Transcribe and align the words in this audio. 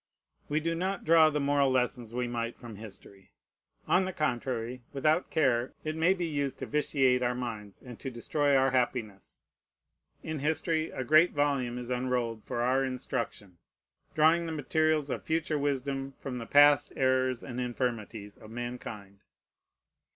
We 0.49 0.59
do 0.59 0.73
not 0.73 1.05
draw 1.05 1.29
the 1.29 1.39
moral 1.39 1.69
lessons 1.69 2.11
we 2.11 2.27
might 2.27 2.57
from 2.57 2.77
history. 2.77 3.29
On 3.87 4.05
the 4.05 4.11
contrary, 4.11 4.81
without 4.93 5.29
care 5.29 5.73
it 5.83 5.95
may 5.95 6.15
be 6.15 6.25
used 6.25 6.57
to 6.57 6.65
vitiate 6.65 7.21
our 7.21 7.35
minds 7.35 7.79
and 7.83 7.99
to 7.99 8.09
destroy 8.09 8.55
our 8.55 8.71
happiness. 8.71 9.43
In 10.23 10.39
history 10.39 10.89
a 10.89 11.03
great 11.03 11.33
volume 11.33 11.77
is 11.77 11.91
unrolled 11.91 12.43
for 12.43 12.61
our 12.63 12.83
instruction, 12.83 13.59
drawing 14.15 14.47
the 14.47 14.51
materials 14.51 15.11
of 15.11 15.23
future 15.23 15.59
wisdom 15.59 16.15
from 16.17 16.39
the 16.39 16.47
past 16.47 16.91
errors 16.95 17.43
and 17.43 17.61
infirmities 17.61 18.37
of 18.37 18.49
mankind. 18.49 19.19